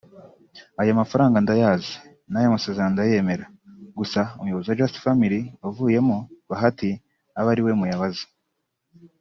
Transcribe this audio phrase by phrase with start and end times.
[0.81, 1.93] “Aya mafaranga ndayazi
[2.31, 3.45] n’amasezerano ndayemera
[3.97, 6.17] gusa Umuyobozi wa Just Family wavuyemo
[6.49, 6.89] (Bahati)
[7.39, 8.25] abe ariwe muyabaza